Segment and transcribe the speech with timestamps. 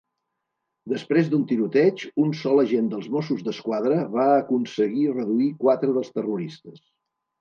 [0.93, 6.83] Després d'un tiroteig, un sol agent dels Mossos d'Esquadra va aconseguir reduir quatre dels terroristes.